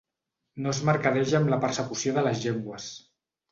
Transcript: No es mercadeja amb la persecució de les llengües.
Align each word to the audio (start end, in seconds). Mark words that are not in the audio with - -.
No 0.65 0.71
es 0.75 0.79
mercadeja 0.89 1.37
amb 1.41 1.53
la 1.55 1.61
persecució 1.67 2.17
de 2.19 2.25
les 2.31 2.43
llengües. 2.49 2.91